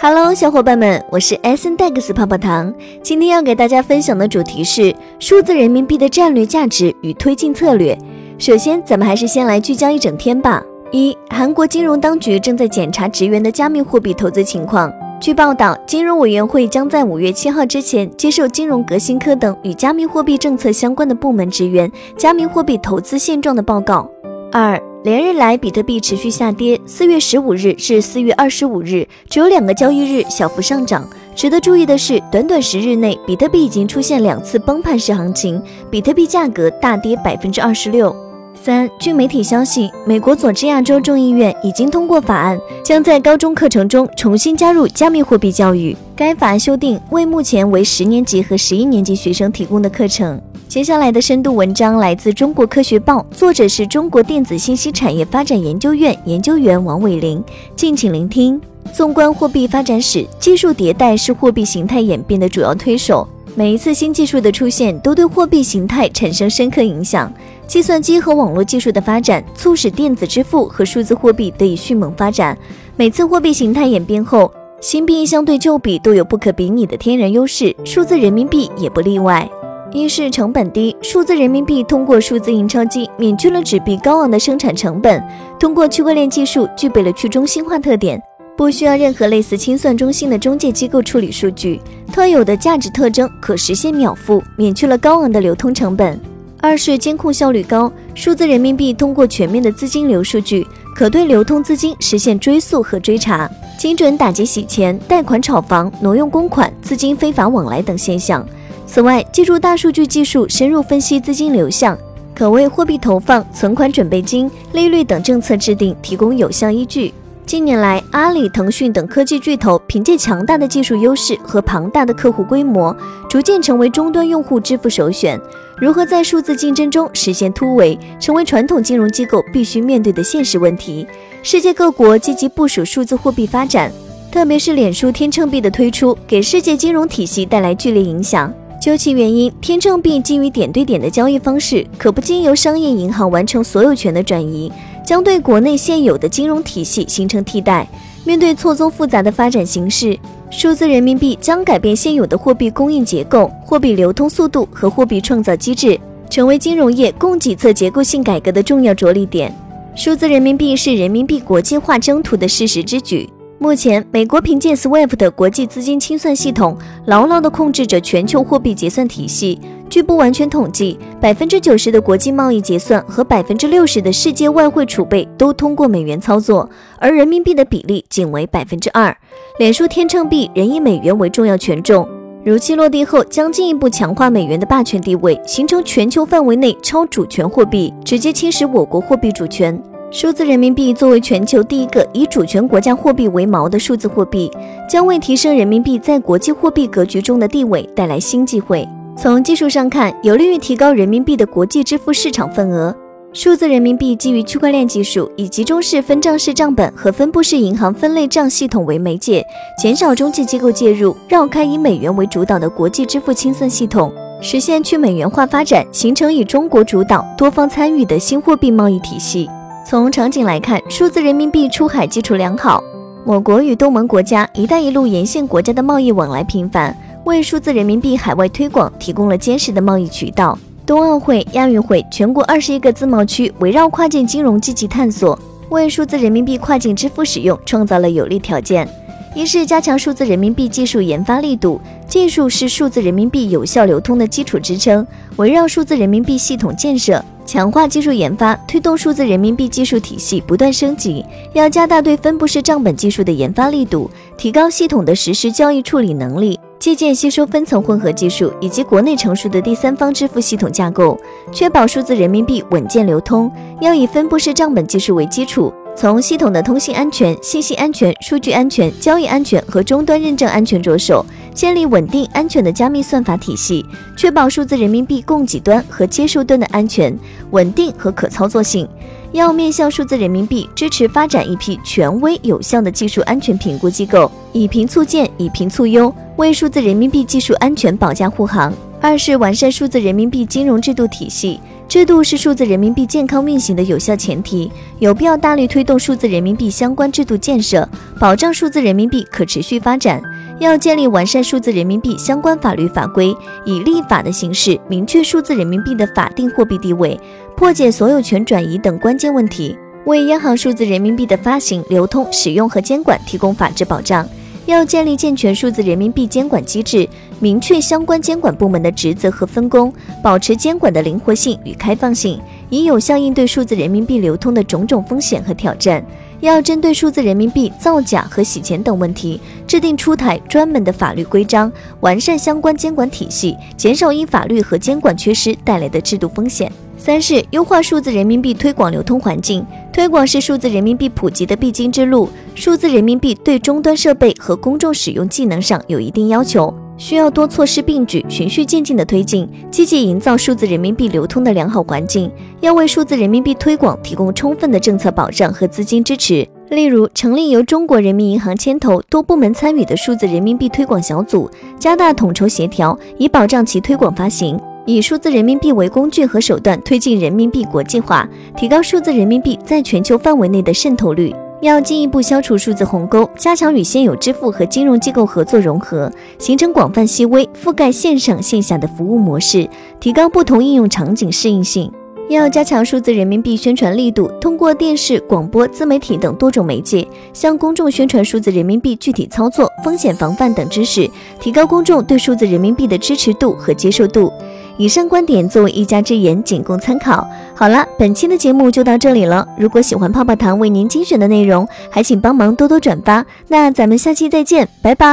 [0.00, 2.72] Hello，小伙伴们，我是 S N Dex 泡泡糖。
[3.02, 7.98] 今天要给大家分享的主题是数字人民币的战略价值与推进策略。
[8.38, 10.62] 首先，咱们还是先来聚焦一整天吧。
[10.92, 14.88] 一，韩国金融当局正在检查职员的加密货币投资情况。
[15.20, 24.08] 据报道，金融委员会将在五月七号之前接受金融革新科等与加密货币政策相关的部门职员加密货币投资现状的报告。
[24.52, 24.80] 二。
[25.04, 26.78] 连日来，比特币持续下跌。
[26.84, 31.08] 四月十五日至四月二十五日，只有两个交易日小幅上涨。
[31.36, 38.14] 值得注意的是，短短十日内，比特币已经出现两次崩盘式行情，比特币价格大跌百分之二十六。
[38.58, 45.96] 三，据媒体消息，美国佐治亚州众议院已经通过法案，将在高中课程中重新加入加密货币教育。
[46.16, 50.40] 该法案修订为目前为十年级和十一年级学生提供的课程。
[50.66, 57.42] 接下来的深度文章来自中国科学报，作者是中国电子信息产业发展研究院研究员王伟林。
[57.76, 58.60] 敬请聆听。
[58.92, 63.26] 纵观货币发展史，技术迭代是货币形态演变的主要推手。
[63.58, 67.28] 每一次新技术的出现，都对货币形态产生深刻影响。
[67.66, 72.56] 计算机和网络技术的发展，促使电子支付和数字货币得以迅猛发展。
[72.94, 74.48] 每次货币形态演变后，
[74.80, 79.50] 新币相对旧币都有不可比拟的天然优势，数字人民币也不例外。
[79.90, 85.20] 一是成本低，数字人民币通过数字印钞机免去了纸币高昂的生产成本，
[85.58, 88.22] 通过区块链技术具备了去中心化特点，
[88.58, 91.80] 不需要任何类似清算中心的中介机构处理数据，
[92.12, 96.20] 特有的价值特征可实现秒付，免去了高昂的流通成本。
[96.60, 108.44] 二是监控效率高，数字人民币通过全面的资金流数据，可对流通资金实现追溯和追查，精准打击洗钱、贷款炒房、挪用公款、资金非法往来等现象。
[108.88, 111.96] 此外，借助大数据技术深入分析资金流向，
[112.34, 117.14] 可为货币投放、存款准备金、利率等政策制定提供有效依据。
[117.48, 122.94] 近年来，阿里、腾讯等科技巨头凭借强大的技术优势和庞大的客户规模，
[123.26, 125.40] 逐渐成为终端用户支付首选。
[125.78, 131.06] 如何在数字竞争中实现突围，成为传统金融机构必须面对的现实问题。
[131.42, 133.90] 世界各国积极部署数字货币发展，
[134.30, 138.52] 特别是脸书天秤币的推出，给世界金融体系带来剧烈影响。
[138.78, 144.70] 究其原因，天秤币基于点对点的交易方式，可不经由商业银行完成所有权的转移，
[145.08, 147.88] 将对国内现有的金融体系形成替代。
[148.26, 150.14] 面对错综复杂的发展形势，
[150.50, 155.98] 数字人民币将改变现有的货币供应结构、货币流通速度和货币创造机制，
[156.28, 159.50] 成为金融业供给侧结构性改革的重要着力点。
[159.96, 163.26] 数字人民币是人民币国际化征途的事实之举。
[163.60, 169.60] 目前，美国凭借 SWIFT 的国际资金清算系统，牢牢地控制着全球货币结算体系。
[169.90, 176.70] 据不完全统计，百分之九十的国际贸易结算和百分之六十的世界外汇储备都通过美元操作，
[177.00, 179.16] 而人民币的比例仅为百分之二。
[179.58, 182.08] 脸书天秤币仍以美元为重要权重，
[182.44, 189.82] 如期落地后，将进一步强化美元的霸权地位，形成全球范围内超主权货币，直接侵蚀我国货币主权。
[190.10, 194.50] 数字人民币作为全球第一个以主权国家货币为锚的数字货币，
[194.88, 198.88] 将为提升人民币在国际货币格局中的地位带来新机会。
[199.18, 202.96] 从技术上看，有利于提高人民币的国际支付市场份额。
[203.34, 209.44] 数字人民币基于区块链技术，以集中式分账式账本和分布式银行分类账系统为媒介，
[209.76, 219.46] 减少中介机构介入，绕开以美元为主导的国际支付清算系统，实现去美元化发展，形成以中国主导、多方参与的新货币贸易体系。
[219.88, 222.84] 从场景来看，数字人民币出海基础良好，
[223.24, 226.94] 我国与东盟国家、一带一路沿线国家的贸易往来频繁，
[227.24, 230.58] 为数字人民币海外推广提供了坚实的贸易渠道。
[230.84, 235.38] 冬奥会、亚运会，全国二十一个自贸区围绕跨境金融积极探索，
[235.70, 238.86] 为数字人民币跨境支付使用创造了有利条件。
[239.34, 245.06] 一是加强数字人民币技术研发力度，技术是数字人民币有效流通的基础支撑，
[245.36, 247.24] 围绕数字人民币系统建设。
[247.48, 251.24] 强化技术研发，推动数字人民币技术体系不断升级。
[251.54, 261.18] 要加大对分布式账本技术的研发力度，提高系统的实时交易处理能力，借鉴吸收分层混合技术以及国内成熟的第三方支付系统架构，
[261.50, 263.50] 确保数字人民币稳健流通。
[263.80, 265.72] 要以分布式账本技术为基础。
[265.96, 271.26] 从系统的通信安全、信息安全、数据安全、交易安全和终端认证安全着手，
[271.58, 273.84] 建立稳定安全的加密算法体系，
[274.16, 277.12] 确保数字人民币供给端和接收端的安全、
[277.50, 278.88] 稳定和可操作性。
[279.32, 288.72] 要面向数字人民币，支持发展一批权威有效的技术安全评估机构，以评促建，以评促优，为数字人民币技术安全保驾护航。
[289.00, 291.60] 二是完善数字人民币金融制度体系。
[291.86, 297.88] 制度是数字人民币健康运行的有效前提，有必要大力推动数字人民币相关制度建设，
[298.20, 300.20] 保障数字人民币可持续发展。
[300.58, 303.34] 要建立完善数字人民币相关法律法规，
[303.64, 307.18] 以立法的形式明确数字人民币的法定货币地位，
[307.56, 314.28] 破解所有权转移等关键问题，为央行数字人民币的发行、流通、使用和监管提供法治保障。
[314.72, 317.08] 要建立健全数字人民币监管机制，
[317.40, 319.90] 明确相关监管部门的职责和分工，
[320.22, 322.38] 保持监管的灵活性与开放性，
[322.68, 326.04] 以有效应对数字人民币流通的种种风险和挑战。
[326.40, 336.70] 要针对数字人民币造假和洗钱等问题，制定出台专门的法律规章，完善相关监管体系，减少因法律和监管缺失带来的制度风险。
[336.98, 342.28] 三是优化数字人民币推广流通环境，推广是数字人民币普及的必经之路。
[342.56, 352.30] 数字人民币对终端设备和公众使用技能上有一定要求，需要多措施并举、循序渐进的推进，积极营造数字人民币流通的良好环境。
[352.60, 361.48] 要为数字人民币推广提供充分的政策保障和资金支持，例如成立由中国人民银行牵头、多部门参与的数字人民币推广小组，
[361.78, 364.58] 加大统筹协调，以保障其推广发行。
[364.88, 368.26] 以数字人民币为工具和手段，推进人民币国际化，
[368.56, 371.30] 提高数字人民币在全球范围内的渗透率。
[371.60, 379.68] 要进一步消除数字鸿沟，加强与现有支付和金融机构合作融合，形成广泛细微、覆盖线上线下的服务模式，
[380.00, 381.92] 提高不同应用场景适应性。
[382.30, 394.32] 要加强数字人民币宣传力度，通过电视、广播、自媒体等多种媒介，向公众宣传数字人民币具体操作、风险防范等知识，提高公众对数字人民币的支持度和接受度。
[394.78, 397.28] 以上观点作为一家之言，仅供参考。
[397.54, 399.46] 好了，本期的节目就到这里了。
[399.58, 403.26] 如果喜欢泡泡糖为您精选的内容，还请帮忙多多转发。
[403.48, 405.08] 那咱们下期再见，拜拜。